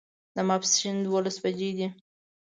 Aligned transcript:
ماسپښین 0.47 0.97
دوولس 1.03 1.37
بجې 1.43 1.69
دي 1.77 1.87